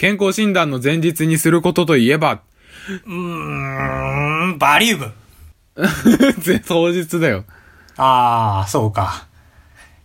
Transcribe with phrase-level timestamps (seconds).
[0.00, 2.40] 健康診断の前日にすることといえば、
[3.04, 5.12] うーん、バリウム。
[6.66, 7.44] 当日だよ。
[7.98, 9.26] ああ、そうか。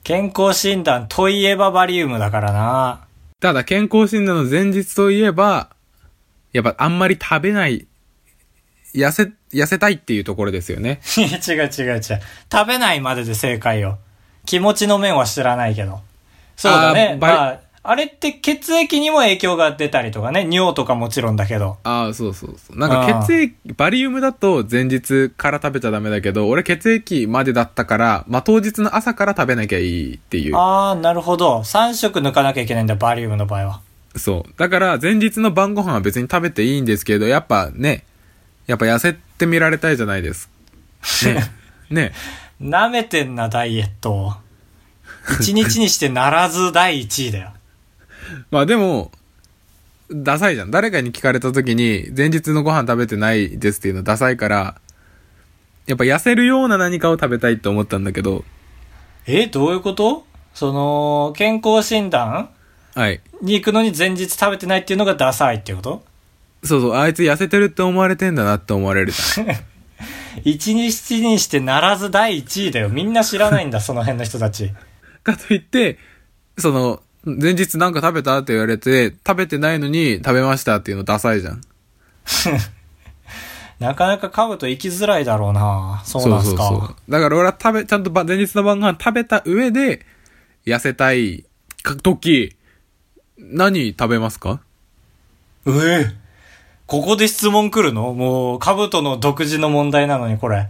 [0.04, 3.06] 健康診断といえばバリウムだからな。
[3.40, 5.70] ただ健康診断の前日といえば、
[6.52, 7.88] やっぱあんまり食べない、
[8.94, 11.00] 痩せ、痩せたいっていうところですよね。
[11.18, 12.02] 違う違う違う。
[12.52, 14.00] 食べないまでで正解よ。
[14.46, 16.02] 気持ちの面は知らないけど。
[16.58, 17.12] そうだね。
[17.14, 20.48] あーバリまあ、あれって血液にも影響が出たりとかね。
[20.50, 21.78] 尿とかもちろんだけど。
[21.84, 22.80] ああ、そうそうそう。
[22.80, 30.56] なんか血液、バリウムだと前日から食べちゃダメだけど、俺血液までだったから、まあ当日の朝から食べなきゃいいっていう。
[30.56, 31.60] ああ、なるほど。
[31.60, 33.82] 3食抜かなきゃいけないんだ、バリウムの場合は。
[34.16, 34.54] そう。
[34.58, 38.04] だから前日の晩ご飯は別に食べていいんですけど、やっぱね、
[38.68, 40.50] やっぱ痩せてみられたいじゃないです。
[41.26, 41.52] ね。
[41.90, 42.14] ね。
[42.62, 44.34] 舐めてんな、ダイエットを。
[45.40, 47.54] 一日にしてならず第一位だよ。
[48.52, 49.12] まあでも、
[50.12, 50.72] ダサいじゃん。
[50.72, 54.76] 誰かに聞かれた時に、前日のご飯食べてないですっていうのダサいから、
[55.88, 58.44] やっぱ痩せるような何かを食べたいって思ったんだけど、
[59.28, 60.26] え、どういうこと？
[60.54, 62.50] その、健康診断？
[62.94, 63.22] はい。
[63.42, 66.06] に行くのに前日食べてないっていうのがダサいっていうこと？
[66.64, 69.48] そうそう、あいつ痩せてるって思われてんだなって思われるじゃん。
[70.44, 72.90] 一日にしてならず第一位だよ。
[72.90, 74.72] みんな知らないんだ、その辺の人たち。
[75.24, 75.98] かといって、
[76.58, 81.62] その、前日なんか食べたって言われて、食べてないのに食べましたっていうのダサいじゃん。
[83.80, 86.02] なかなか買うと行きづらいだろうな。
[86.06, 86.68] そうなんすか。
[86.68, 87.12] そうそうそう。
[87.12, 90.06] だから俺は食べ、ちゃんとば前日の晩ご飯食べた上で、
[90.66, 91.44] 痩せたい
[91.84, 92.56] か時、
[93.38, 94.62] 何食べますか？
[95.68, 95.72] え
[96.10, 96.16] え
[96.88, 98.14] ここで質問来るの？
[98.14, 100.70] もう、カブトの独自の問題なのに、これ。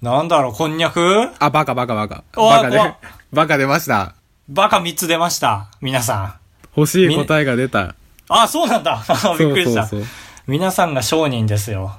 [0.00, 1.28] なんだろう、こんにゃく？
[1.40, 2.24] あ、バカバカバカ。
[2.36, 2.78] おバカで
[3.32, 4.14] バカ出ました。
[4.50, 5.68] バカ3つ出ました。
[5.80, 6.34] 皆さん。
[6.76, 7.94] 欲しい答えが出た。
[8.28, 9.00] あ、そうなんだ。
[9.38, 9.86] びっくりした。
[9.86, 10.08] そうそうそう。
[10.48, 11.96] 皆さんが商人ですよ。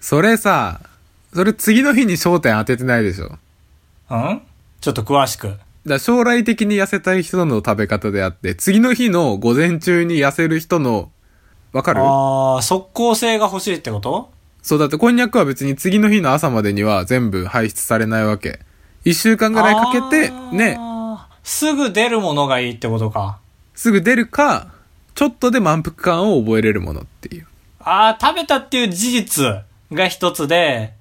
[0.00, 0.78] それさ、
[1.34, 3.28] それ次の日に焦点当ててないでしょ？
[3.28, 3.36] だ
[4.08, 4.42] かん？
[4.80, 5.58] ちょっと詳しく。
[5.84, 11.10] ら将来的に痩せたい人の食べ方であって、次の日の午前中に痩せる人の、
[11.72, 12.02] わかる？
[12.02, 14.30] ああ、即効性が欲しいってこと？
[14.62, 18.60] そうだってこんにゃくは別に次の日の朝までには全部排出されないわけ。
[19.04, 20.78] 一週間ぐらいかけて、ね、
[21.42, 23.38] すぐ出るものがいいってことか。
[23.74, 24.68] すぐ出るか、
[25.14, 27.46] ちょっとで満腹感を覚えれるものっていう。
[27.80, 29.44] ああ、食べたっていう事実
[29.92, 30.94] が一つで、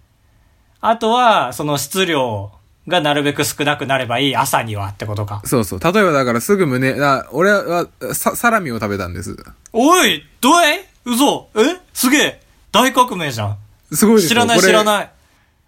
[0.82, 2.52] あとは、その質量
[2.88, 5.42] がなるべく少なくなればいい朝にはってことか。
[5.46, 5.80] そうそう。
[5.80, 9.36] 例えばだからすぐ胸、あ俺はササラミを食べたんです。
[9.74, 10.88] おいどえ？
[11.06, 11.48] 嘘？
[11.56, 11.80] え？
[11.94, 13.58] すげえ大革命じゃん。
[13.92, 15.12] すごいですよ知らない知らない。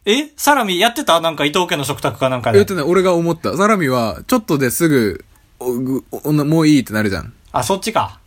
[0.06, 0.32] え？
[0.36, 1.22] サラミやってた？
[1.22, 2.76] なんか伊藤家の食卓かなんかでえっと。
[2.76, 3.56] ね、俺が思った。
[3.56, 5.24] サラミは、ちょっとですぐ、
[5.60, 7.34] もういいってなるじゃん。
[7.52, 8.20] あ、そっちか。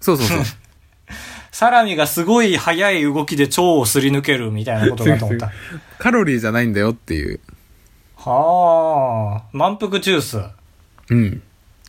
[0.00, 0.38] そうそうそう。
[1.52, 5.50] サラミがすごい速い動きで腸をすり抜けるみたいなことかと思った。
[5.98, 7.40] カロリーじゃないんだよっていう。
[8.16, 10.42] はあ、満腹ジュース。
[11.10, 11.42] うん。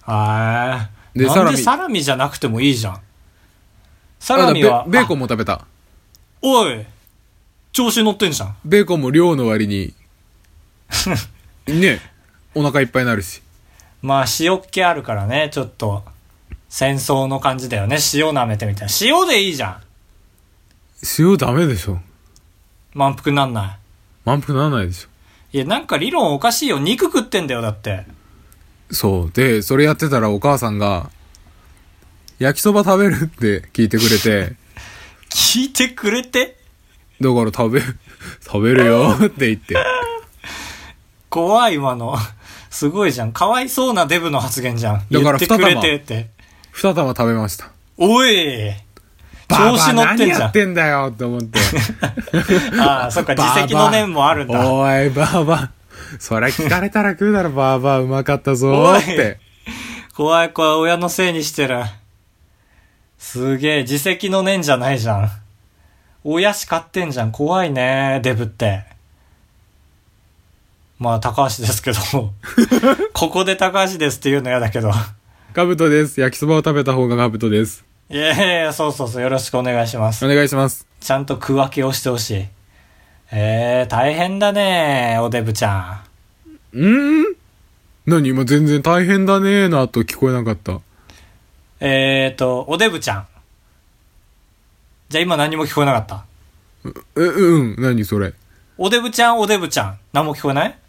[0.04, 1.20] はーい。
[1.20, 3.02] でなんでササラミじゃなくてもいいじゃん。
[4.20, 5.66] サラミは、ベベーコンあも食べた。
[6.42, 6.86] おい
[7.74, 8.56] 調子乗ってんじゃん。
[8.66, 9.94] ベーコンも量の割に、
[11.68, 12.02] ね、
[12.54, 13.42] お腹いっぱいになるし。
[14.02, 16.04] まあ、塩っ気あるからね、ちょっと、
[16.70, 17.98] 戦争の感じだよね。
[18.14, 18.94] 塩舐めてみたいな。
[19.02, 19.82] 塩でいいじゃん。
[21.18, 22.00] 塩ダメでしょ。
[22.94, 23.78] 満腹なんな
[24.26, 25.08] 満腹ならないでしょ。
[25.54, 25.58] い。
[25.58, 26.80] いや、なんか理論おかしいよ。
[26.80, 28.06] 肉食ってんだよ、だって。
[28.92, 29.32] そう。
[29.32, 31.10] で、それやってたらお母さんが、
[32.40, 34.56] 焼きそば食べるって聞いてくれて、
[35.30, 36.61] 聞いてくれて？
[37.22, 37.82] だから食べ、
[38.46, 39.76] 食べるよ って言って。
[41.30, 42.18] 怖い、今の。
[42.70, 43.32] すごいじゃん。
[43.32, 45.06] かわいそうなデブの発言じゃん。
[45.12, 46.30] だから言ってくれてって。
[46.72, 47.70] 二玉食べました。
[47.98, 48.72] おい
[49.48, 50.30] バ調子乗ってんじゃん。
[50.30, 51.60] 何やってんだよって思って。
[52.80, 54.68] ああ、そっか、自責の念もあるんだ。
[54.68, 55.70] おい、バーバー。
[56.20, 59.40] そりゃ聞かれたら食うだろ、バーバーうまかったぞって。
[60.16, 61.84] 怖い怖い、親のせいにしてる。
[63.18, 65.32] すげえ、自責の念じゃないじゃん。
[66.24, 67.32] 親叱ってんじゃん。
[67.32, 68.84] 怖いね、デブって。
[71.00, 72.00] まあ、高橋ですけど。
[73.14, 74.92] ここで高橋ですって言うの嫌だけど。
[75.54, 76.22] カブトです。
[76.22, 77.84] 焼きそばを食べた方がカブトです。
[78.10, 80.28] いやいやいや、そうそうそう、よろしくお願いしますお。
[80.28, 80.86] 願いします。
[81.00, 82.46] ちゃんと区分けをしてほしい。
[83.32, 86.02] えー、大変だね、おデブちゃん。
[86.74, 87.36] うーん？
[88.06, 88.30] 何？
[88.30, 90.82] 今全然大変だねーなと聞こえなかった。
[91.80, 93.28] えーと、おデブちゃん。
[95.12, 96.24] じゃあ今何も聞こえなかった？
[97.18, 98.34] え、うん、何それ？
[98.78, 100.00] おデブちゃん、おデブちゃん？
[100.14, 100.80] 何も聞こえない？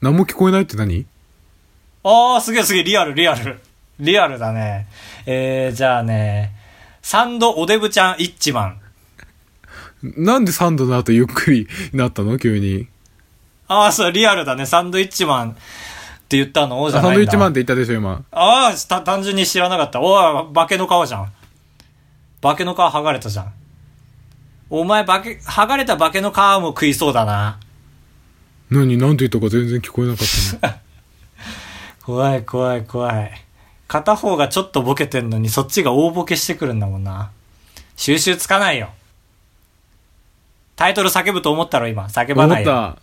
[0.00, 1.04] 何も聞こえないって何？
[2.04, 3.58] あー、すげえすげえ、リアル、リアル。
[3.98, 4.86] リアルだね。
[5.26, 6.52] えー、じゃあね、
[7.02, 8.80] サンドおデブちゃんイッチマン。
[10.16, 12.38] なんでサンドの後ゆっくりになったの？
[12.38, 12.86] 急に。
[13.66, 14.64] ああ、そう、リアルだね。
[14.64, 15.54] サンドイッチマンっ
[16.28, 16.88] て言ったの？
[16.88, 17.22] じゃサないんだ。
[17.22, 18.24] ンドイッチマンって言ったでしょ、今。
[18.30, 20.00] ああ、た単純に知らなかった。
[20.00, 21.32] おい、化けの皮じゃん。
[22.40, 23.52] 化けの皮剥がれたじゃん。
[24.74, 27.60] お前、化け、剥がれた化けの皮も食いそうだな。
[28.70, 30.74] 何なんて言ったか全然聞こえなかった の。
[32.02, 33.30] 怖い怖い怖い。
[33.86, 37.32] 片方がちょっとボケてんのにそっちが大ボケしてくるんだもんな。
[37.96, 38.88] 収集つかないよ。
[40.74, 42.04] タイトル叫ぶと思ったろ今。
[42.04, 42.70] 叫ばないよ。
[42.72, 42.96] た。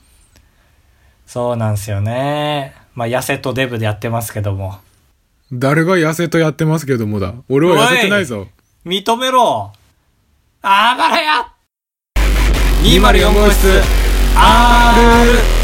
[1.27, 2.73] そうなんすよね。
[2.95, 4.79] まあ、痩せとデブでやってますけども。
[5.51, 7.35] 誰が痩せとやってますけどもだ。
[7.47, 8.47] 俺は痩せてないぞ。
[8.87, 9.71] 認めろ
[10.63, 11.53] あばらや
[12.83, 13.81] !204 号室
[14.35, 15.59] R!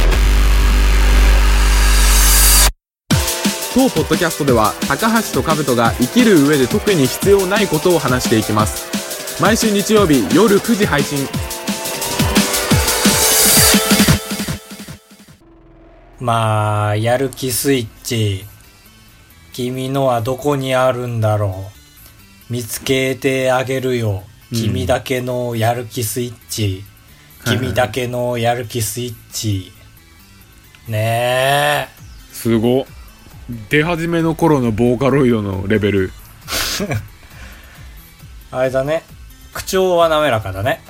[3.74, 11.20] 当ポッドキャストでは高橋と兜が生きる上で特に必要ないことを話していきます毎週日曜日夜9時配信
[16.20, 18.46] まあ、やる気スイッチ。
[19.54, 21.66] 君のはどこにあるんだろ
[22.50, 22.54] う。
[22.54, 24.24] 見つけてあげるよ。
[24.52, 26.64] うん君だけのやる気スイッチ。
[26.64, 26.95] はいはい
[27.46, 29.72] 君だけのやる気スイッチ。
[30.88, 32.34] ねえ。
[32.34, 32.88] すご
[33.70, 36.12] 出始めの頃のボーカロイドのレベル
[38.52, 39.04] あれだね。
[39.54, 40.82] 口調は滑らかだね。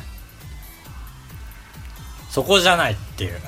[2.29, 3.39] そこじゃないっていう。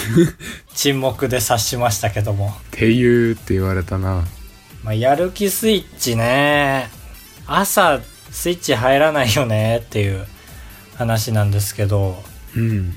[0.74, 2.56] 沈黙で察しましたけども。
[2.68, 4.24] っていうって言われたな
[4.82, 6.88] まあ、やる気スイッチね。
[7.46, 8.00] 朝、
[8.30, 10.26] スイッチ入らないよねっていう
[10.96, 12.22] 話なんですけど、
[12.56, 12.94] うん。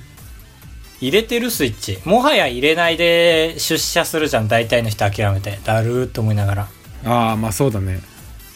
[1.02, 2.00] 入れてるスイッチ。
[2.06, 5.60] もはや入れないで出社するじゃん、大体の人諦めて。
[5.64, 6.68] だるーって思いながら。
[7.06, 8.00] ああまあそうだね。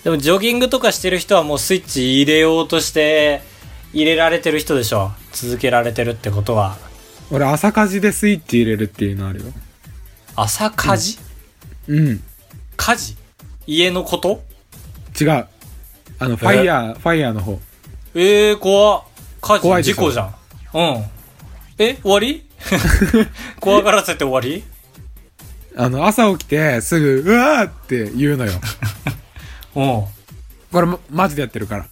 [0.03, 3.41] でも、ジョギングとかしてる人はもうスイッチ入れようとして、
[3.93, 5.11] 入れられてる人でしょ。
[5.33, 6.77] 続けられてるってことは。
[7.29, 9.45] 俺朝火事でスイッチ入れるっていうのあるよ。
[10.35, 11.17] 朝火事、
[11.87, 12.23] うん。
[12.77, 13.17] 火事？
[13.65, 14.43] 家のこと？
[15.19, 15.47] 違う。
[16.19, 17.59] あのファイヤーファイヤーの方。
[18.15, 19.03] ええー、怖っ。
[19.41, 19.83] 火事？
[19.83, 20.35] 事故じゃん。
[20.77, 21.03] うん。
[21.79, 22.45] え終わり？
[23.59, 24.63] 怖がらせて終わり？
[25.75, 28.51] あの朝起きてすぐうわーって言うのよ
[29.75, 29.83] うん。
[30.71, 31.87] これまマジでやってるから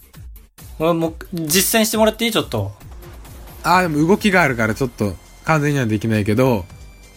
[0.80, 2.32] もうもう実践してもらっていい？
[2.32, 2.74] ちょっと。
[3.64, 5.16] ああでも動きがあるからちょっと
[5.46, 6.66] 完全にはできないけど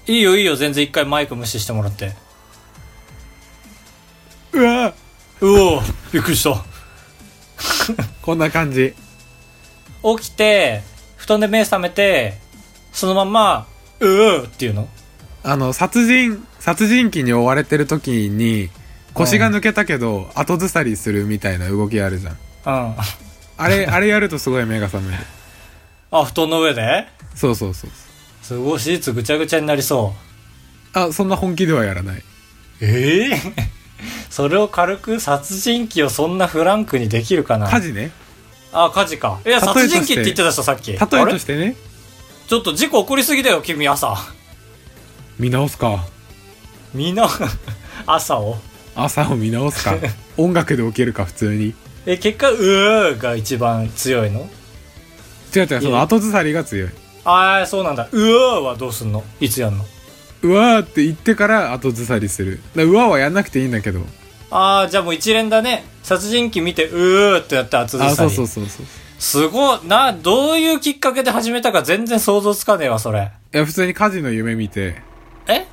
[0.07, 2.15] いいよいいよ、全然一回マイク無視してもらって。
[4.53, 5.83] うわーうお
[6.13, 6.65] びっくりした。
[8.23, 8.95] こんな感じ
[10.19, 10.83] 起きて、
[11.29, 12.39] 布団で目覚めて、
[12.91, 13.67] そのまんま、
[14.01, 14.89] うーっていうの？
[15.43, 18.71] あの、殺人、殺人鬼に追われてる時に、
[19.13, 22.33] 腰が抜けたけど、後ずさりするみたいな動きあるじゃん。
[22.33, 22.95] うん。
[23.59, 25.23] あれ、あれやるとすごい目が覚める。
[26.13, 27.07] あ、布団の上で？
[27.35, 27.91] そうそうそう。
[28.43, 30.15] すごい、シーツぐちゃぐちゃになりそ
[30.95, 30.99] う。
[30.99, 32.23] あ、そんな本気ではやらない。
[32.81, 33.41] ええ
[34.31, 37.69] それを軽く殺人鬼をそんなフランクにできるかな？
[37.69, 38.13] 火事ね。
[38.73, 39.41] あ、火事か。
[39.47, 40.93] いや、例えとして殺人鬼って言ってた人さっき。
[40.93, 41.77] 例えあれとしてね、
[42.49, 44.17] ちょっと事故起こりすぎだよ、君朝。
[45.39, 46.05] 見直すか。
[46.95, 47.29] みんな、
[48.07, 48.59] 朝を。
[48.95, 49.95] 朝を見直すか。
[50.37, 51.75] 音楽で起きるか、普通に。
[52.07, 54.49] え、結果、うーが一番強いの？
[55.55, 56.91] 違う違う、その後ずさりが強い。
[57.25, 58.09] ああ、そうなんだ。
[58.11, 59.25] うーはどうすんの？
[59.41, 59.85] いつやんの？
[60.43, 62.61] うわーって言ってから後ずさりする。
[62.77, 64.01] だからうわーはやんなくていいんだけど。
[64.51, 65.85] ああ、じゃあもう一連だね。
[66.03, 68.11] 殺人鬼見て、うーってやって厚ずあ。
[68.15, 68.87] そうそうそうそう。
[69.19, 69.81] すごい。
[69.87, 73.31] な、どういうきっかけで始めたか全然想像つかねえわ、それ。
[73.55, 75.03] いや、普通に火事の夢見て。
[75.49, 75.67] え？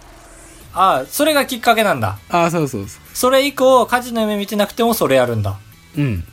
[0.73, 2.17] ああ、それがきっかけなんだ。
[2.29, 5.57] あ、そうそうそそれ以降、火事の夢見てなくてもそれやるんだ。
[5.97, 6.01] う。
[6.01, 6.23] うん。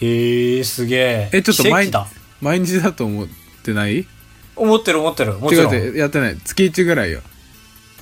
[0.00, 1.30] へえ、すげえ。
[1.32, 1.98] え、ちょっと毎日
[2.40, 3.28] 毎日だと思っ
[3.64, 4.06] てない？
[4.54, 5.32] 思ってる思ってる。
[5.34, 5.74] もちろん。
[5.74, 6.36] 違う違う、やってない。
[6.36, 7.20] 月1ぐらいよ。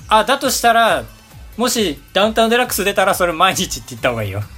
[0.09, 1.05] あ、だとしたら、
[1.59, 4.41] もしダウンタウンデラックス出たらそれ毎日って言った方がいいよ。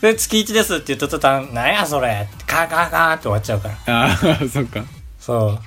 [0.00, 4.04] で、月1ですって言った途端、なんやそれカーカーカーって終わっちゃうから。
[4.04, 4.16] ああ、
[4.50, 4.82] そっか。
[5.20, 5.58] そう。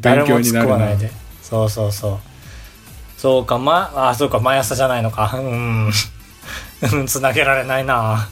[0.00, 1.10] 誰も突っ込まないで。
[1.42, 2.18] そうそうそう。
[3.18, 5.30] そうか、ま、あ、そうか、毎朝じゃないのか。
[5.36, 5.90] うん。
[6.92, 8.28] うん、つなげられないな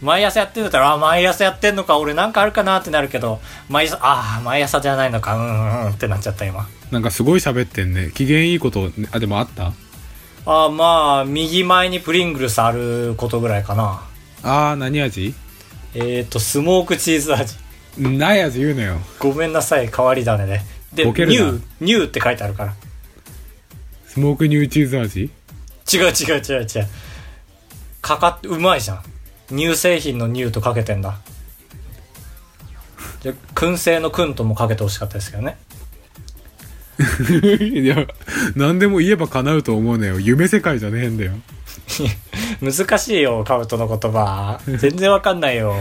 [0.00, 6.68] 毎朝やってんだったら、あ、毎朝やってんのか、俺なんかあるかなってなるけど、毎朝、あ、毎朝じゃないのか、うん、うん、うんってなっちゃった今。
[6.90, 8.10] なんかすごい喋ってんね。
[8.14, 9.72] 機嫌いいこと、あ、でもあった？
[10.46, 14.02] あ、まあ、右前にプリングルスあることぐらいかな。
[14.42, 15.34] ああ、何味？
[15.94, 17.56] えっ、ー、と、スモークチーズ味。
[17.98, 18.98] ない味言うのよ。
[19.18, 20.62] ごめんなさい、変わり種で。
[20.94, 22.74] で、ニュー、ニューって書いてあるから。
[24.06, 25.30] スモークニューチーズ味？
[25.92, 26.88] 違う違う違う違う。
[28.00, 29.02] かかって、うまいじゃん。
[29.50, 31.18] 乳製品の乳とかけてんだ。
[33.22, 35.58] じゃ、燻製の燻ともかけてほしかったですけどね。
[37.60, 38.06] いや、
[38.56, 40.20] 何でも言えば叶うと思うねよ。
[40.20, 41.32] 夢世界じゃねえんだよ。
[42.60, 44.60] 難しいよ、カブトの言葉。
[44.66, 45.74] 全然わかんないよ。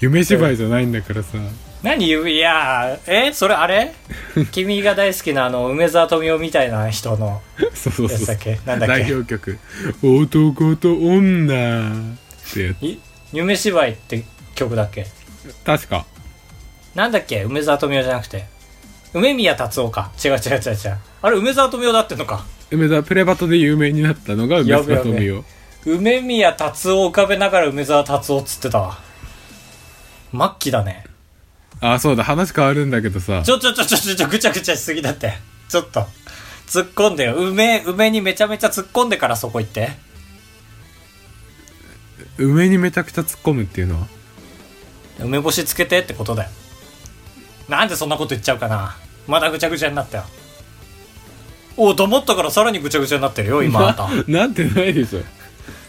[0.00, 1.38] 夢芝居じゃないんだからさ。
[1.82, 3.92] 何いやえそれあれ？
[4.52, 7.42] 君が大好きなあの、梅沢富美男みたいな人の
[7.74, 8.36] そうそうそう
[8.66, 9.04] なんだっけ？
[9.04, 9.58] 代表曲。
[10.02, 11.92] 男と女
[12.50, 12.98] って
[13.32, 14.24] 夢芝居って
[14.54, 15.06] 曲だっけ？
[15.64, 16.06] 確か。
[16.94, 17.42] なんだっけ？
[17.42, 18.46] 梅沢富美男じゃなくて。
[19.12, 20.12] 梅宮達夫か。
[20.24, 20.98] 違う違う違う違う。
[21.22, 22.44] あれ梅沢富美男だってんのか。
[22.70, 25.44] 梅沢プレバトで有名になったのが梅沢富美男。
[25.86, 28.98] 梅宮達夫を浮かべながら梅沢達夫っつってたわ。
[30.32, 31.04] 末期だね。
[31.80, 33.52] あ、そうだ、話変わるんだけどさち。
[33.52, 35.34] ょちょちょちょちょちょぐちゃぐちゃしすぎだって。
[35.68, 36.06] ちょっと。
[36.66, 37.34] 突っ込んでよ。
[37.36, 39.90] 梅、梅にめちゃめちゃ突っ込んでからそこ行って。
[42.38, 44.06] 梅にめちゃくちゃ突っ込むっていうのは？
[45.20, 46.50] 梅干しつけてってことだよ。
[47.68, 48.96] なんでそんなこと言っちゃうかな。
[49.26, 50.24] まだぐちゃぐちゃになったよ。
[51.76, 54.08] おう、と思ったからさらにぐちゃぐちゃになってるよ、今あんた。
[54.30, 55.20] ななってないでしょ。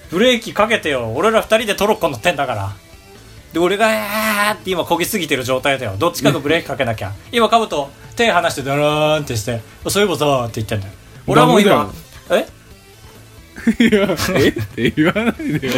[0.09, 1.11] ブレーキかけてよ。
[1.15, 2.75] 俺ら二人でトロッコ乗ってんだから。
[3.53, 5.95] で、俺が、えーって今漕ぎすぎてる状態だよ。
[5.97, 7.13] どっちかがブレーキかけなきゃ。
[7.31, 10.93] 今、カブと手離してダラーンってして、そういえばさーって言ってんだよ。
[11.27, 11.91] 俺はもう今、
[12.31, 12.47] え？
[13.79, 14.49] いや、え？
[14.49, 15.73] って言わないでよ。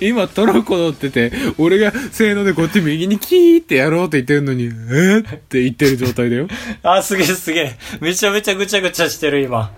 [0.00, 5.18] 今トロッコ乗ってて、俺がせーのでこっち右にキーってやろうって言ってるのに、え？
[5.18, 6.48] って言ってる状態だよ。
[6.82, 7.78] あ、すげえすげえ。
[8.00, 9.72] めちゃめちゃぐちゃぐちゃしてる今。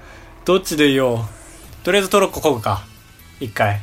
[0.45, 1.29] どっちでいいよ。
[1.85, 2.85] とりあえずトロッコ漕ぐか。
[3.41, 3.81] 一回。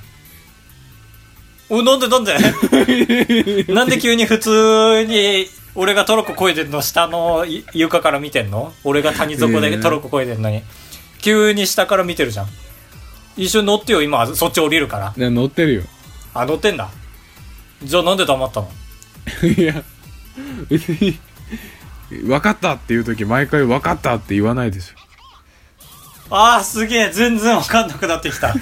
[1.70, 2.34] お、なんでなんで？
[3.74, 6.82] なんで急に普通に、俺がトロッコ漕いでんの？
[6.82, 8.74] 下のい床から見てんの？
[8.84, 10.62] 俺が谷底でトロッコ漕いでんのに。
[11.22, 12.48] 急に下から見てるじゃん。
[13.40, 15.14] 一緒に乗ってよ、今、そっち降りるから。
[15.16, 15.84] ね乗ってるよ。
[16.34, 16.90] あ、乗ってんだ。
[17.82, 18.70] じゃあなんで黙ったの？
[19.48, 19.82] いや、
[20.70, 21.18] 別に、
[22.26, 26.36] 分かったっていう時毎回分かったって言わないでしょ。
[26.36, 28.54] あーすげえ全然わかんなくなってきた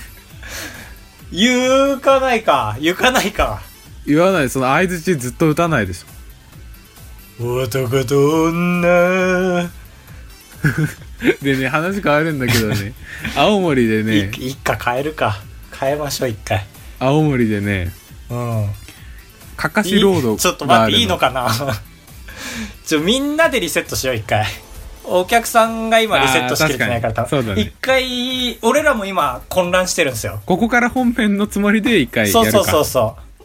[1.33, 3.61] 言うかないか言うかないか
[4.05, 7.61] 言わない、その相槌ずっと打たないでしょ。
[7.63, 9.69] 男と女
[11.41, 12.93] でね、話変わるんだけどね、
[13.35, 15.39] 青森でね、い一回変えるか。
[15.79, 16.65] 変えましょう一回。
[16.99, 17.91] 青森でね、
[18.29, 18.69] うん。
[19.55, 21.49] かかしロードちょっと待っていいのかな？
[22.85, 24.45] ちょみんなでリセットしよう一回。
[25.09, 27.43] お客さんが今リセットしきれてないからあー確かに。
[27.43, 27.61] そうだね。
[27.61, 30.41] 一回俺らも今混乱してるんですよ。
[30.45, 32.51] ここから本編のつもりで一回やるか。
[32.51, 33.43] そうそうそうそう。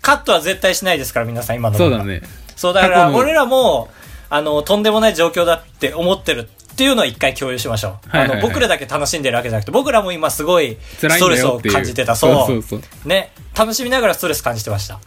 [0.00, 2.22] カットは絶対しないですから皆さん今のそうだね。
[2.56, 3.88] そう、だから俺らも、
[4.34, 8.08] あの、とんでもない状況だって思ってるっていうのを一回共有しましょう。
[8.08, 11.60] はいはいはいあの、僕らだけ楽しんでるわけじゃなくて、僕らも今すごいストレスを。
[11.60, 12.16] 感じてた。
[12.16, 13.08] そうそうそうそう。
[13.08, 13.30] ね。
[13.54, 14.98] 楽しみながらストレス感じてました。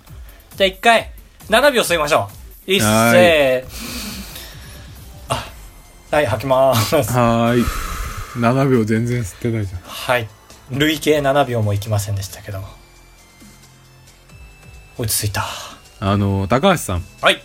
[0.55, 1.09] じゃあ一回、
[1.49, 2.29] 7秒吸いましょ
[2.67, 2.71] う。
[2.71, 3.63] いっせはー。
[5.29, 5.45] あ、
[6.11, 7.11] はい、吐きまーす。
[7.11, 7.65] はーい。
[8.37, 9.81] 7秒全然吸ってないじゃん。
[9.81, 10.29] はい。
[10.69, 12.61] 累計7秒もいきませんでしたけど。
[14.99, 15.45] 落ち着いた。
[15.99, 17.41] あの、高橋さん、はい。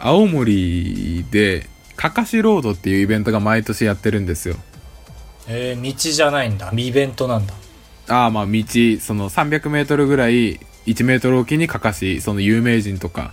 [0.00, 1.66] 青森で、
[1.96, 4.56] かかしロードっていうイベントが毎年やってるんですよ。
[5.46, 6.72] えー、道じゃないんだ。
[6.74, 7.54] イベントなんだ。
[8.08, 8.52] ああ、まあ道、
[9.00, 13.32] その300メートルぐらい、1メートルおきにかかし、その有名人とか、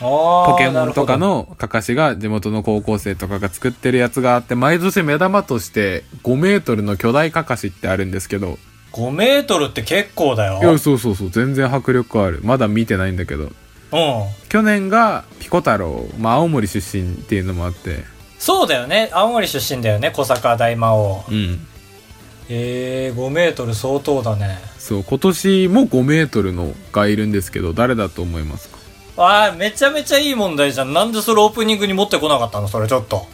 [0.00, 8.58] ポポケモンとかのかかしが地元の高校生とかが作ってるやつがあって、毎年目玉として5メートルの巨大かかしってあるんですけど、
[8.92, 10.58] 5メートルって結構だよ。
[10.60, 12.40] いや、そうそうそう、全然迫力ある。
[12.42, 13.50] まだ見てないんだけど。
[13.92, 14.48] うん。
[14.48, 18.04] 去年がピコ太郎、まあ青森出身っていうのもあって、
[18.38, 19.10] そうだよね。
[19.12, 20.10] 青森出身だよね。
[20.10, 21.24] 小坂大魔王。
[21.28, 21.66] うん。
[22.48, 24.58] えー、5メートル相当だね。
[24.78, 28.78] そう、今年も5メートルのがいるんですけど、誰だと思いますか？
[29.16, 30.92] あー、めちゃめちゃいい問題じゃん。
[30.92, 32.66] なんでそれオープニングに持ってこなかったの？
[32.66, 33.26] それちょっと。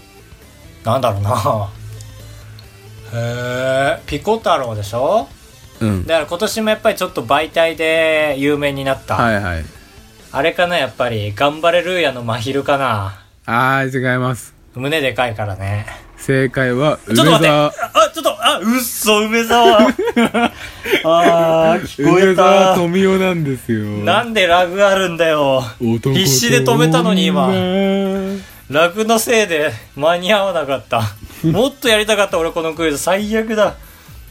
[0.85, 1.71] なんだろうな。
[3.15, 5.27] へー、ピコ太郎でしょ？
[5.81, 6.07] うん。
[6.07, 9.15] だから今年もやっぱりちょっと媒体で有名になった。
[9.15, 9.65] はいはい。
[10.31, 11.33] あれかな、やっぱり。
[11.35, 13.19] 頑張れルーヤの真昼かな。
[13.47, 14.55] あー、違います。
[14.75, 15.87] 胸でかいからね。
[16.19, 17.67] 正解は、梅ちょっと待って沢。
[17.69, 17.73] あ、
[18.15, 19.79] ちょっと、あ、うっそ、梅沢
[21.05, 22.75] あー、聞こえ梅沢た。
[22.75, 23.81] 富美男なんですよ。
[24.05, 25.63] なんでラグあるんだよ。
[25.81, 31.03] 必死で止めたのに今女ラグのせいで間に合わなかった。
[31.49, 33.77] もっとやりたかった俺このクイズ最悪だ。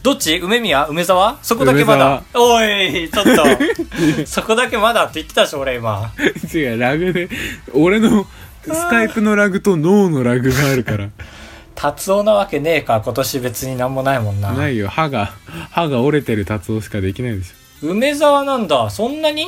[0.04, 0.38] どっち？
[0.38, 0.86] 梅宮？
[0.88, 1.38] 梅沢？
[1.42, 2.24] そこだけまだ？
[2.34, 3.44] おい、ちょっと。
[4.26, 6.12] そこだけまだって言ってたでしょ、俺今。
[6.54, 7.30] 違う、ラグで、
[7.74, 8.26] 俺の
[8.64, 11.10] スカイプのラグと脳のラグがあるから。
[11.76, 14.52] 達夫なわけねえか、今年別になんもないもんな。
[14.54, 15.34] ないよ、歯が、
[15.72, 17.52] 歯が折れてる達夫しかできないでし
[17.84, 18.90] 梅沢なんだ。
[18.90, 19.46] そんなに？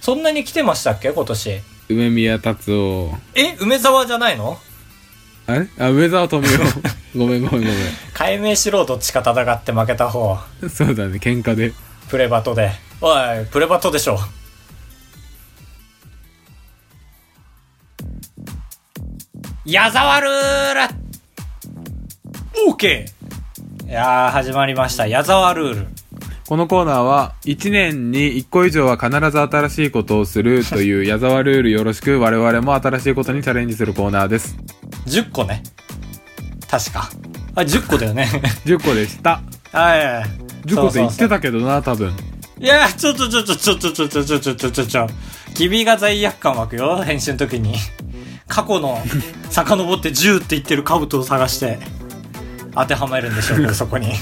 [0.00, 1.60] そんなに来てましたっけ今年？
[1.88, 3.10] 梅宮達夫。
[3.34, 3.56] え？
[3.60, 4.58] 梅沢じゃないの？
[5.46, 5.68] あれ？
[5.78, 6.66] あ、梅沢富美男。
[7.16, 7.70] ごめんごめんご
[8.14, 10.38] 解明しろ、どっちか戦って負けた方。
[10.60, 10.70] めん。
[10.70, 11.72] そうだね、喧嘩で。
[12.08, 12.72] プレバトで。
[13.00, 14.18] おい、プレバトでしょ。
[19.64, 20.94] 矢沢ルール
[22.68, 25.06] オーケーいやー、始まりました。
[25.06, 25.86] 矢沢ルール。
[26.48, 34.56] このコーナーは、1年に1個以上は必ず新しいことをするという矢沢ルールよろしく、我々も新しいことにチャレンジするコーナーです。
[35.06, 35.62] 10個ね。
[36.68, 37.08] 確か。
[37.54, 38.28] あ、10個だよね。
[38.66, 39.40] 10個でした。
[39.72, 40.68] はい。
[40.68, 42.12] 10個って言ってたけどな、多分。
[42.58, 45.06] いや、ちょちょちょちょちょちょちょちょちょちょちょちょちょ。
[45.54, 47.76] 君が罪悪感湧くよ、編集の時に。
[48.48, 49.02] 過去の、
[49.50, 51.78] 遡って10って言ってる兜を探して、
[52.74, 54.12] 当てはめるんでしょうけど、そこに。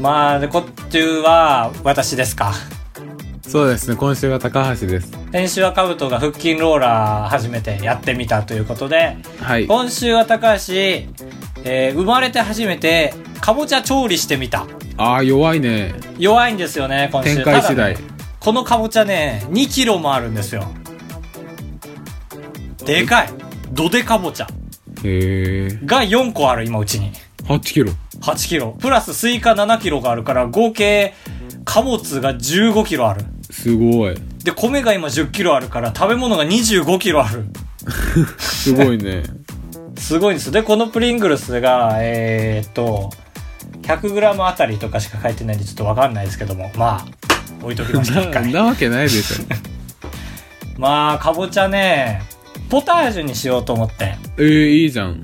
[0.00, 2.52] まあ、で、こっちは、私ですか。
[3.42, 5.12] そうですね、今週は高橋です。
[5.32, 9.66] 編集は兜が腹筋ローラー初めてやってみたということで、はい。
[9.66, 14.66] 今週は高橋、えー生まれて初めて、かぼちゃ調理してみた。
[14.96, 15.94] ああ、弱いね。
[16.18, 17.36] 弱いんですよね、今週。
[17.36, 18.00] 展開次第ね
[18.40, 20.64] このかぼちゃね、2キロもあるんですよ。
[22.84, 23.28] でかい。
[23.72, 24.48] どでかぼちゃ。
[25.04, 25.78] へえ。
[25.84, 27.12] が4個ある、今うちに。
[27.44, 27.92] 8キロ。
[28.20, 28.76] 8キロ。
[28.80, 31.14] プラススイカ7キロがあるから、合計、
[31.64, 33.24] 貨物が15キロある。
[33.52, 34.14] すごい。
[34.42, 37.44] で、米が今10キロあるから、食べ物が25キロある。
[38.38, 39.24] すごいね。
[39.98, 40.50] すごいんです。
[40.50, 43.10] で、このプリングルスが、えー、っと、
[43.82, 47.06] 100g あたりとかしか書いてないんでちょっとわかんないですけども、まあ、
[47.62, 49.44] 置いときました、一なわけないでしょ。
[50.80, 52.22] まあ、かぼちゃね、
[52.70, 54.16] ポタージュにしようと思って。
[54.38, 55.22] えー、いいじゃん。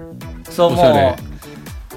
[0.51, 1.28] そう、もう、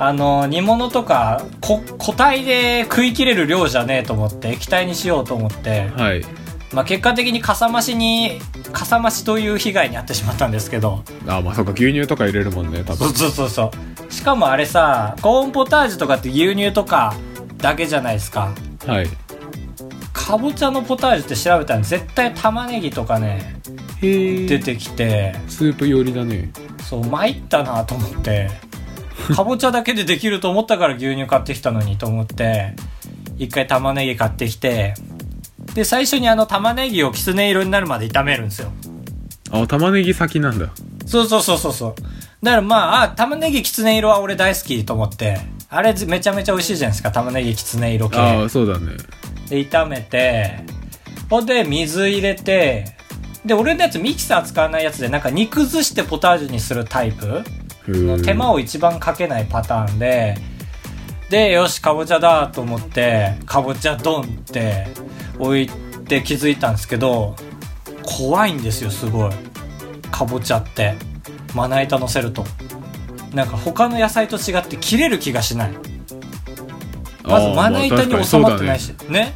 [0.03, 6.25] あの、煮物とか、こ、個体で食い切れる量じゃねえと思って、液体にしようと思って、はい。
[6.73, 8.39] まあ結果的にかさ増しに、
[8.73, 13.09] かさ増しという被害に遭ってしまったんですけど、あーまあそっか、牛乳とか入れるもんね、多分。
[13.09, 13.71] そうそうそうそ
[14.09, 14.11] う。
[14.11, 17.13] しかもあれさ、コーンポタージュとかって牛乳とか
[17.57, 18.51] だけじゃないですか。
[18.87, 19.07] はい。
[20.13, 23.61] かぼちゃのポタージュって調べたら絶対玉ねぎとかね。
[24.01, 26.51] 出てきて、スープ寄りだね。
[26.81, 28.49] そう、参ったなと思って、
[29.35, 32.73] かぼちゃだけでできると思ったから牛乳買ってきたのにと思って、
[33.37, 34.93] 一回玉ねぎ買ってきて、
[35.73, 38.71] で、最初にあの玉ねぎをきつね色になるまで炒めるんですよ。
[39.51, 40.69] あ、玉ねぎ先なんだ。
[41.05, 41.95] そうそうそうそうそう。
[42.43, 48.17] だからまあ、あ、玉ねぎきつね色は俺大好きと思って、あれめちゃめちゃ美味しいじゃないですか、玉ねぎきつね色系。
[48.17, 48.93] ああ、そうだね。
[49.49, 50.59] で、炒めて、
[51.29, 52.85] ほんで、水入れて、
[53.45, 57.43] で、俺のやつミキサー使わないやつで、なんか煮崩してポタージュにするタイプ
[58.23, 60.37] 手間を一番かけないパターンで、
[61.29, 64.87] で、よし、かぼちゃだと思って、かぼちゃドンって
[65.39, 65.69] 置い
[66.05, 67.35] て気づいたんですけど、
[68.03, 69.31] 怖いんですよ、すごい。
[70.11, 70.95] かぼちゃって。
[71.55, 72.45] まな板乗せると。
[73.33, 75.71] なんか他の野菜と違って切れる気がしない。
[77.23, 79.35] まずまな板に収まってないし、ね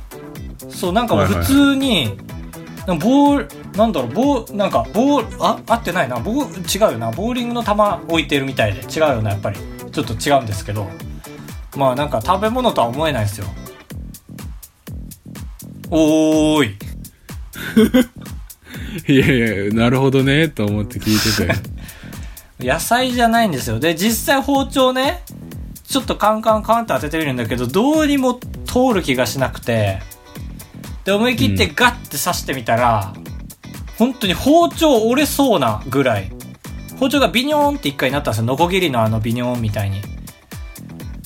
[0.69, 2.17] そう、なんか普通に、
[2.87, 6.17] ボール、なんだろう、ボー、なんか、ボール、あ、合ってないな。
[6.17, 7.11] ボー、違うよな。
[7.11, 7.71] ボーリングの球
[8.07, 8.81] 置いてるみたいで。
[8.81, 9.59] 違うよな、やっぱり。
[9.91, 10.89] ちょっと違うんですけど。
[11.77, 13.47] まあなんか食べ物とは思えないですよ。
[15.89, 16.75] おーい。
[19.13, 21.75] いやいや、なるほどね、と思って聞いてて。
[22.65, 23.79] 野菜じゃないんですよ。
[23.79, 25.23] で、実際包丁ね、
[25.87, 29.99] ちょっとカンカンカンって当ててみるんだけど、どうにも通る気がしなくて、
[31.03, 33.13] で、思い切ってガッて刺してみたら、
[33.97, 36.31] 本当に包丁折れそうなぐらい、
[36.99, 38.45] 包丁がビニョーンって一回なったんですよ。
[38.45, 40.01] ノコギリのあのビニョーンみたいに。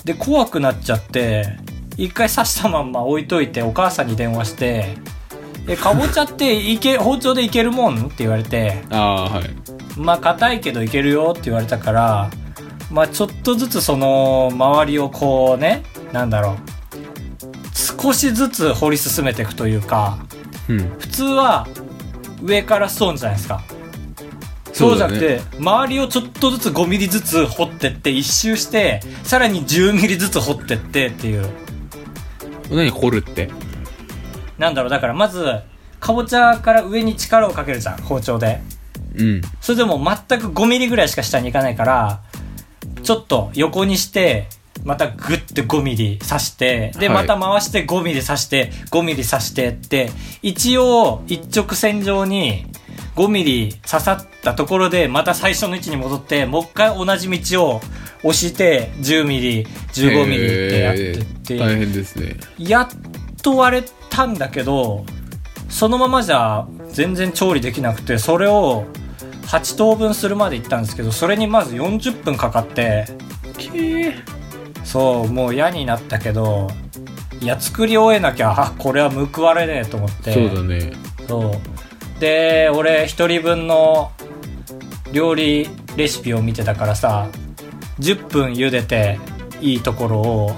[0.03, 1.57] で、怖くなっちゃって、
[1.97, 4.97] 一回刺したまんま置いといてお母さんに電話して、
[5.67, 8.05] え、かぼちゃっていけ、包丁でいけるもん？
[8.05, 9.49] って言われて、ああ、はい。
[9.97, 12.29] まあ硬いけどいけるよって言われたから、
[12.89, 16.57] まあちょっとずつその周りをこうね、なんだろう、
[18.01, 20.17] 少しずつ掘り進めていくというか、
[20.69, 20.79] うん。
[20.97, 21.67] 普通は
[22.41, 23.63] 上からストーンじゃないですか。
[24.71, 31.49] そうじゃなくて、周りをちょっとずつ5ミリずつ掘ってって一周して、さらに10ミリずつ掘ってってっていう。
[32.69, 33.49] 何掘るって？
[34.57, 35.45] なんだろう、だからまず、
[35.99, 38.61] かぼちゃから上に力をかけるじゃん、包丁で。
[39.17, 39.41] うん。
[39.59, 42.21] それでも全く5ミリぐらいしか下に行かないから、
[43.03, 44.47] ちょっと横にして、
[44.83, 50.09] またグッて5ミリ刺して、で、はいまた回して5ミリ刺して、5ミリ刺してって、
[50.41, 52.65] 一応一直線上に
[53.15, 57.81] 5ミリ刺さったところで、また最初の位置に戻って、もう一回同じ道を
[58.23, 62.37] 押して、10ミリ、15ミリってやってって、えー大変ですね。
[62.57, 62.87] やっ
[63.41, 65.05] と割れたんだけど
[65.69, 68.85] そのままじゃ全然調理できなくてそれを
[69.43, 73.05] 8等分するまで行ったんですけどそれにまず40分かかって
[74.89, 76.67] そうもう嫌になったけど
[77.41, 80.33] いや作り終えなきゃあこれは報われねえと思って。
[80.33, 80.93] そうだね。
[81.27, 82.19] そう。
[82.19, 84.11] で俺一人分の
[85.13, 87.29] 料理レシピを見てたからさ
[87.99, 89.19] 10分茹でて
[89.61, 90.55] いいところを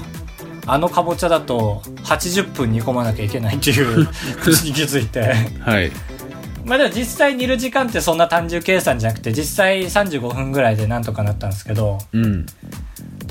[0.65, 4.07] あのかぼちゃだと80分煮込まなきゃいけないっていう
[4.41, 5.35] 口に気づいて。
[5.59, 5.91] はい。
[6.63, 12.45] まあでも実際煮る時間ってそんな単純計算じゃなくて実際35分ぐらいでなんとかなったんですけどうん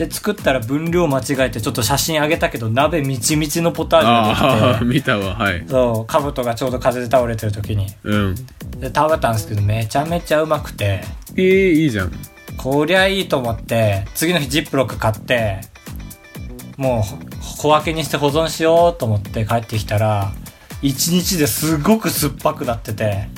[0.01, 5.35] で作ったら分量間違えてちょっと写真あげたけど鍋みちみちのポタージュで 見たわ。
[5.35, 5.63] はい。
[5.69, 6.11] そう。
[6.11, 7.87] カブトがちょうど風で倒れてる時に。
[8.05, 8.35] うん。
[8.35, 11.05] で食べたんですけどめちゃめちゃうまくて。
[11.37, 12.13] えー、いいじゃん。
[12.57, 15.61] こりゃいいと思って次の日ジップロック買って
[16.79, 20.33] もう小分けにして保存しようと思って帰ってきたら
[20.83, 23.29] 1日ですごく酸っぱくなってて。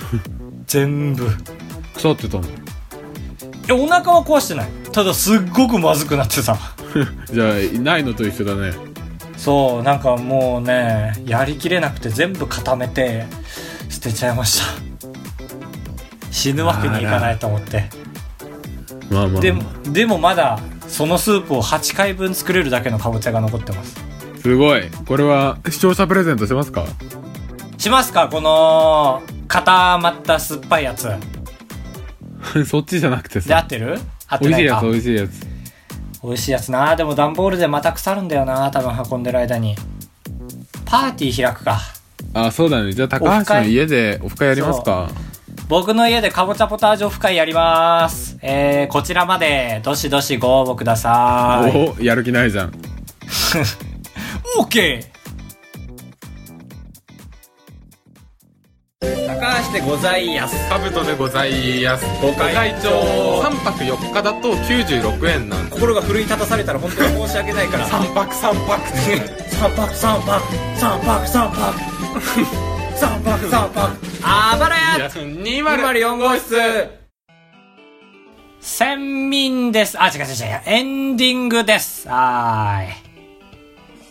[0.66, 1.26] 全部。
[1.26, 1.28] い
[1.94, 2.44] 腐ってたの？
[3.68, 6.56] やお腹は壊してないただすっごくまずくなってさ
[7.30, 8.72] じゃあないのと一緒だね。
[9.36, 13.26] そうなんかもうねやりきれなくて全部固めて
[13.90, 14.64] 捨てちゃいました。
[16.30, 17.90] 死ぬわけにいかないと思って。
[19.10, 23.96] まあまあでもでもまだそのスープを8回分作れるだけのかぼちゃが残ってます。
[24.40, 24.90] すごい。
[25.06, 26.84] これは視聴者プレゼントしますか？
[27.76, 28.28] しますか？
[28.28, 31.06] この固まった酸っぱいやつ。
[32.64, 34.00] そっちじゃなくてで合さってる？
[34.28, 34.80] 合って美味しやつないいか。
[34.82, 35.46] 美味しいやつ。
[36.22, 36.96] 美味しいやつな。
[36.96, 38.70] でも段ボールでまた腐るんだよな。
[38.70, 39.76] 多分運んでる間に。
[40.84, 41.78] パーティー開くか。
[42.34, 42.92] あそうだね。
[42.92, 45.08] じゃあ高橋の家でオフ会やりますか。
[45.68, 48.38] 僕の家でかぼちゃポタージュオフ会やります。
[48.42, 49.80] えー、こちらまで。
[49.82, 51.94] どしどしご応募ください。
[51.98, 52.72] おやる気ないじゃん。
[54.58, 55.15] OK 高橋
[59.76, 68.88] でございやすカブトでございますご会長3泊4日だと96円なんで心が奮い立たされたら本当に申し訳ないから3泊3泊
[69.54, 70.46] 三泊三泊
[70.78, 71.78] 三泊三泊
[72.96, 77.06] 三泊三泊 あばらや204号室
[78.60, 79.96] 先民です。
[80.00, 80.62] あ、違う違う違う。
[80.66, 82.08] エンディングです。
[82.08, 82.82] は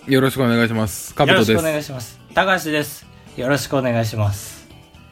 [0.07, 1.27] ーよろしくお願いしますカい。
[1.27, 2.19] ブトですよろしくお願いします。
[2.33, 3.05] 高橋です。
[3.35, 4.54] よろしくお願いします。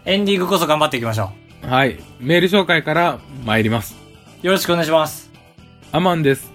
[0.05, 3.95] エンディングこそ頑張っていきましょはいメール紹介から参ります
[4.43, 4.45] う。
[4.47, 5.31] よろしくお願いします。
[5.93, 6.51] アマンです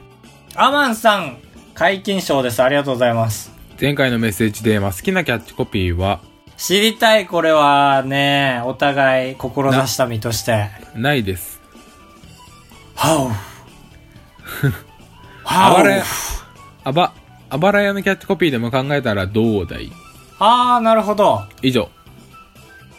[0.54, 1.38] アマンさん、
[1.74, 2.62] 解禁賞です。
[2.62, 3.52] ありがとうございます。
[3.80, 6.20] 前回のメッセージテーマ好きなキャッチコピーは？
[6.56, 10.68] 知りたい、これはね、お互い志した身として。
[10.96, 11.61] ないです
[12.96, 13.30] は
[15.44, 16.04] あばらや
[16.84, 17.12] あば
[17.48, 19.90] あばら屋のキャッチコピーでも考えたらどうだい？
[20.40, 21.44] あー、なるほど。
[21.62, 21.88] 以上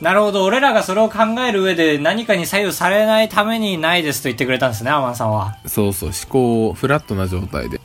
[0.01, 0.45] なるほど。
[0.45, 5.57] 俺らがそれを考える上で何かに左右されないためにないですと言ってくれたんですね、アマンさんは。
[5.65, 7.81] そうそう思考フラットな状態で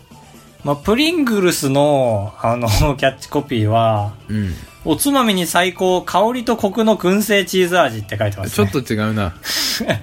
[0.65, 4.55] まあ、プリングルスの、あの、 キャッチコピーは、うん
[4.87, 8.69] おつまみに最高、香りとコクの燻製チーズ味って書いてます、ね。
[8.69, 9.35] ちょっと違うな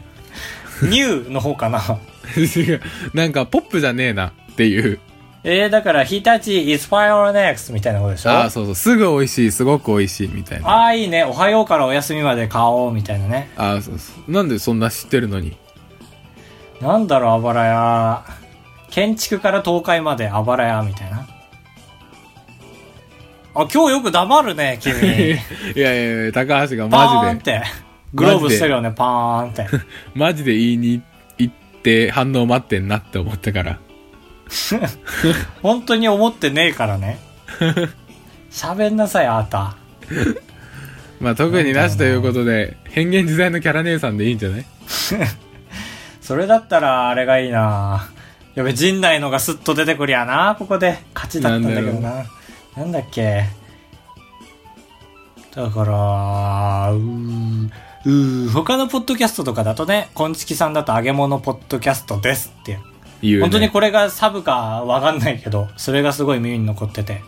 [0.81, 1.99] ニューの方かな。
[2.35, 2.81] 違う
[3.13, 4.99] なんかポップじゃねえなっていう
[5.43, 8.31] えー、だから、日立 is fire next みたいなことでしょ？
[8.31, 11.23] ああそうそうすぐ美味しいすごく美味しいみたいなああ、いいね。
[11.23, 13.49] おはようからお休みまで買おう、みたいなね。
[13.57, 15.57] ああそうそうなんでそんな知ってるのに？
[16.79, 18.23] なんだろう、あばら屋。
[18.91, 21.27] 建築から倒壊まであばら屋、みたいな。
[23.53, 24.93] あ、今日よく黙るね、君。
[25.75, 27.63] いやいやいや高橋がパーマジでンって。
[28.13, 29.65] グローブしてるよね、パーンって。
[30.13, 31.01] マジで 言いに
[31.37, 33.79] 行って反応待ってんなって思ったから
[35.61, 37.19] 本当に思ってねえからね。
[38.51, 39.75] 喋んなさい、あなた。
[41.21, 44.65] まあ特になしということで変幻自在のキャラ姉さんでいいんじゃない？
[46.21, 48.09] それだったら、あれがいいな
[48.55, 50.99] やべ、陣内のがスッと出てくりゃなここで。
[51.13, 52.25] 勝ちだったんだけどな。
[52.75, 53.45] なんだっけ。
[55.55, 57.69] だから、うー、
[58.05, 62.79] うー、他のポッドキャストとかだとね、こんちきさんだと揚げ物ポッドキャストですって。
[63.21, 67.21] 言う、ね、本当にこれがサブかわかんないけど、それがすごい耳に残ってて。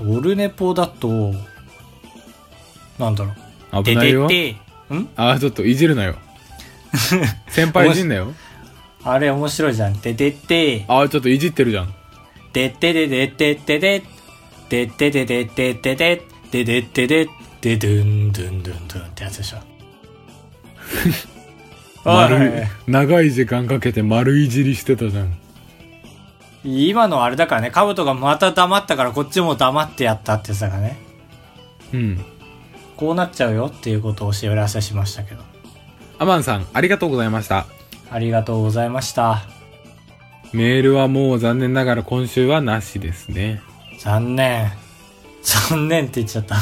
[0.00, 1.32] オルネポだと、
[2.98, 3.32] なんだろ
[3.72, 3.84] う。
[3.84, 4.56] 危ないよでで
[4.90, 5.08] でん？
[5.16, 6.16] ああちょっといじるなよ
[7.48, 8.34] 先輩いじんなよ
[9.04, 9.94] あれ面白いじゃん。
[10.00, 11.94] ででで、ああちょっといじってるじゃん
[12.52, 14.02] ででででででで、
[14.68, 17.28] ででででででで、でででで、
[17.60, 19.58] でドゥンドゥンドゥンドゥンってやつでしょ。
[22.04, 25.42] 丸い長い時間かけて丸いじりしてたじゃん
[26.64, 30.96] 今のあれだからね、カブトがまた黙ったからこっちも黙ってやったってやつだからね。
[31.92, 32.24] うん。
[32.96, 35.42] こうなっちゃうよっていうことをお知らせしましたけど。
[36.18, 37.66] アマンさん、ありがとうございました。
[38.10, 39.42] ありがとうございました。
[40.52, 43.60] メールはもう残念ながら今週はなしですね。
[43.98, 44.70] 残念。
[45.42, 46.56] 残念って言っちゃった。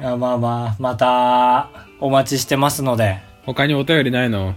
[0.16, 1.68] まあまあ、また、
[2.00, 3.33] お待ちしてますので。
[3.46, 4.54] 他にお便りないの？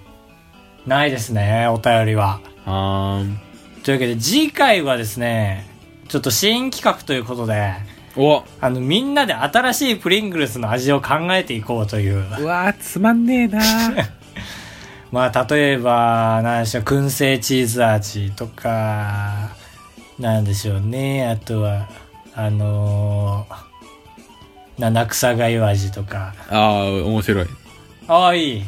[0.86, 2.40] ないですね、お便りは。
[2.66, 3.40] はーん。
[3.84, 5.68] というわけで、次回はですね、
[6.08, 7.74] ちょっと新企画ということで、
[8.16, 12.26] おあの、みんなで新しいプリングルスの味を考えていこうという。
[12.40, 13.62] うわー、つまんねえな
[15.12, 19.50] まあ、例えば、なんでしょう、燻製チーズ味とか、
[20.20, 21.28] なんでしょうね。
[21.28, 21.88] あとは、
[22.34, 26.34] あのー、七草がゆ味とか。
[26.50, 27.48] あー、面白い。
[28.08, 28.64] ああ、いい。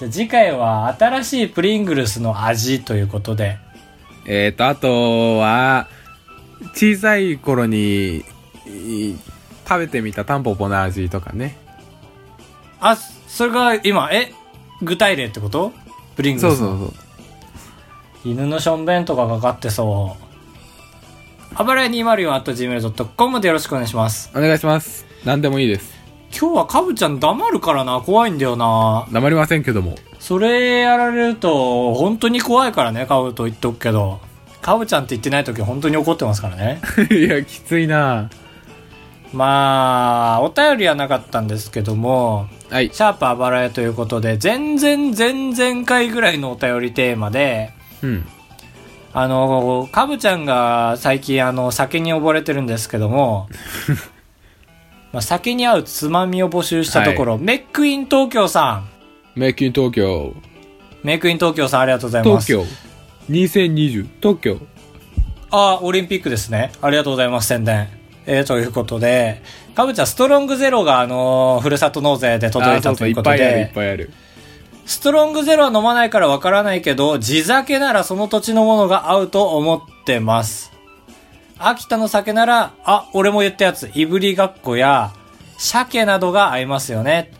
[0.00, 3.58] じゃあ次回は新しいプリングルスの味ということで。
[4.24, 5.88] えーと、あとは、
[6.74, 8.24] 小さい頃に、
[8.66, 9.14] い
[9.68, 11.58] 食べてみたタンポポの味とかね。
[12.80, 14.32] あ、それが今、え
[14.80, 15.70] 具体例ってこと？
[16.16, 16.68] プリングルスの。
[16.68, 18.30] そうそうそう。
[18.32, 20.24] 犬のしょんべんとかかかってそう。
[21.54, 24.30] あばらや 204.gmail.com でよろしくお願いします。
[24.34, 25.04] お願いします。
[25.26, 25.99] 何でもいいです。
[26.36, 29.06] 今日はかぶちゃん黙るからな、怖いんだよな。
[29.12, 29.96] 黙りませんけども。
[30.18, 34.20] それやられると、本当に怖いからね、カブと言っとくけど。
[34.62, 36.80] カブちゃんって言ってない時本当に怒ってますからね。
[37.10, 38.30] いや、きついな
[39.32, 42.90] まあ、お便りはなかったんですけども、はい。
[42.92, 48.26] シャープあばらやということで、全然前々回ぐらいのお便りテーマで、うん。
[49.12, 53.48] あの、かぶちゃんが最近あの、酒に溺れてるんですけども、
[55.12, 58.88] まあ、酒に合うつまみを募集したところ、メックイン東京さん、
[59.38, 60.34] メイクイン東京。
[61.02, 62.46] メイクイン東京さんありがとうございます。
[62.52, 63.32] 東京。
[63.32, 64.06] 2020。
[64.20, 64.58] 東京。
[65.50, 66.72] あ、オリンピックですね。
[66.82, 67.88] ありがとうございます、宣伝。
[68.26, 69.42] えー、ということで、
[69.74, 74.10] かぶちゃん、ストロングゼロが、あのーふるさと納税で届いたあそうそう、いということっぱいある、いっで、ぱいある。
[74.86, 80.72] ストロングゼロは飲まないからわからないけど、地酒ならその土地のものが合うと思ってます。
[81.62, 85.12] 秋田の酒なら、あ、俺も言ったやつ、いぶりがっこや、
[85.58, 87.32] 鮭などが合いますよね。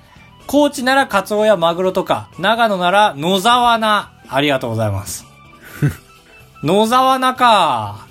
[0.47, 4.11] 高知ならカツオやマグロとか、長野なら野沢菜。
[4.29, 5.25] ありがとうございます。
[6.63, 8.07] 野沢菜か。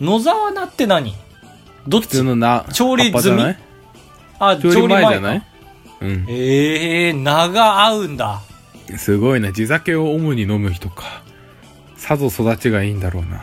[0.00, 1.14] 野沢菜って何？
[1.88, 2.22] どっち？
[2.22, 3.58] のな、調理葉っぱじゃない？
[4.38, 5.40] あ、調理前じゃない？
[5.40, 5.46] か
[6.02, 6.26] うん。
[6.28, 8.40] ええー、菜が合うんだ。
[8.96, 9.52] すごいな。
[9.52, 11.22] 地酒を主に飲む人か。
[11.96, 13.42] さぞ育ちがいいんだろうな。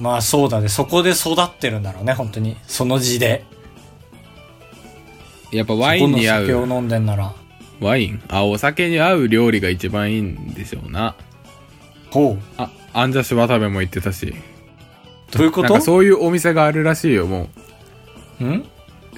[0.00, 0.68] まあそうだね。
[0.68, 2.56] そこで育ってるんだろうね、本当に。
[2.66, 3.44] その字で。
[5.50, 6.42] やっぱワインに合う。
[6.42, 7.34] 酒を飲んでんなら。
[7.80, 8.22] ワイン？
[8.28, 11.14] あ、お酒に合う料理が一番いいんでしょうな。
[12.10, 12.38] ほう。
[12.56, 14.34] あ、アンジャッシュ渡部も言ってたし。
[15.30, 15.68] どういうこと？
[15.68, 17.44] なんかそういうお店があるらしいよ、もん
[18.40, 18.64] う。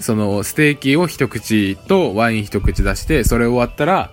[0.01, 4.11] その、ステーキを一口とワイン一口出して、それ終わったら、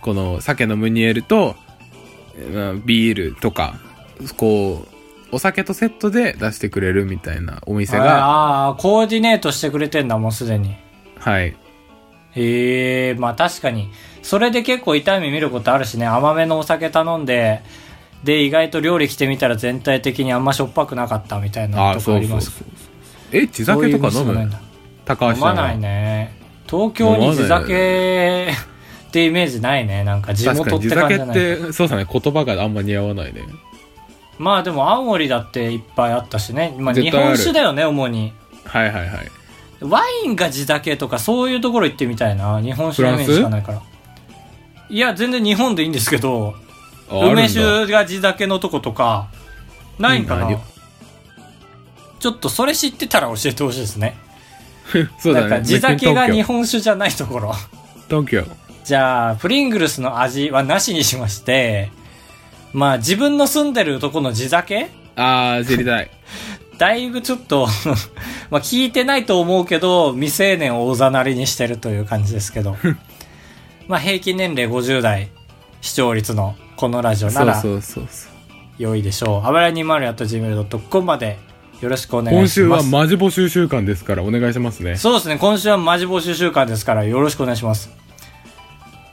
[0.00, 1.54] この鮭のムニエルと、
[2.52, 3.78] まあビールとか、
[4.36, 4.94] こう、
[5.30, 10.74] お酒とセットで出してくれるみたいなお店が、ああ、コーディネートしてくれてんだ、もうすでに。
[11.18, 11.54] はい。
[12.34, 13.90] へえ、まあ確かに。
[14.22, 17.62] それで結構痛い目見ることあるしね、甘めのお酒頼んで、
[18.24, 22.68] で、意外と料理来てみたら全体的にあんましょっぱくなかったみたいなあ、とこそうありますそうそう。
[23.32, 24.60] え、地酒とか飲む店もないんだ
[25.04, 25.50] 高橋さんは？
[25.50, 26.36] 飲まないね。
[26.66, 28.48] 東京に地酒
[29.08, 30.04] ってイメージないね。
[30.04, 31.66] なんか地確か元ってに地酒っ感じじゃない。
[31.66, 33.42] て、そうだね、言葉があんま似合わないね。
[34.38, 36.74] まあでも青森だっていっぱいあったしね。
[36.78, 38.32] まあ日絶対ある本酒だよね、主に。
[38.64, 39.30] はいはいはい。
[39.80, 42.60] ワインが地酒とかそういうところ行ってみたいな。
[42.60, 43.82] 日本酒のイメージしかないから。
[44.90, 46.54] いや、全然日本でいいんですけど、
[47.10, 49.28] ああるんだ梅酒が地酒のとことか、
[49.98, 50.48] ないんかな？
[50.48, 50.60] いいな
[52.20, 54.16] ちょっとそれ知ってたら教えてほしいですね。
[55.20, 55.50] そうだね。
[55.50, 57.54] なんか地酒が日東本酒じゃないところ。
[58.08, 58.22] 京。
[58.22, 58.44] 東京。
[58.84, 61.90] じゃあ、プリングルスの味はなしにしまして、
[62.72, 64.88] まあ自分の住んでるとこの地酒？
[65.16, 66.10] あー、知りたい。
[66.78, 67.66] だいぶちょっと
[68.50, 72.76] まあ聞いてないと思うけど、未成年をおざなりにしてるという感じですけど。
[73.88, 75.28] まあ平均年齢50代
[75.80, 78.32] 視聴率のこのラジオならそうそうそうそう。
[78.78, 79.46] 良いでしょう。
[79.46, 81.38] あばら 20.gmail.com まで
[81.80, 82.60] よろしくお願いします。
[82.60, 84.96] 今週はマジ募集週間ですからお願いしますね。
[84.96, 87.90] そうですね、今週はマジ募集週間ですからよろしくお願いします。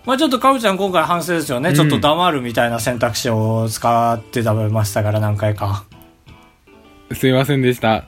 [0.06, 1.70] まあちょっとかぶちゃん今回反省ですよね。
[1.70, 5.86] うんちょっと黙るみたいな選択肢を使って食べましたから何回か。
[7.14, 8.06] すいませんでした。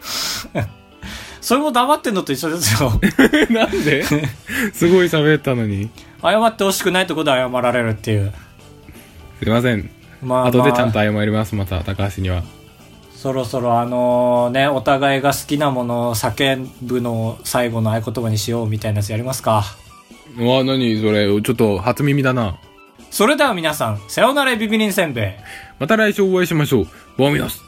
[1.40, 2.92] それも黙ってんのと一緒ですよ。
[3.50, 4.04] なんで？
[4.72, 5.90] すごい喋ったのに。
[6.22, 8.32] 謝ってほしくないところで謝られるっていう。
[9.38, 9.90] すいません。
[10.22, 12.42] まあ、後でちゃんまあと謝ります、また、高橋には。
[13.14, 19.64] そろそろあのね、お互いが好きなものを叫ぶのを最後の合言葉にしようみたいなやつやりますか。
[20.36, 21.00] うわ、何？
[21.00, 22.58] それ、ちょっと初耳だな。
[23.10, 25.24] それでは皆さん、さよならビビリンせんべい。
[25.78, 26.86] また来週お会いしましょう。
[27.16, 27.67] ボミオス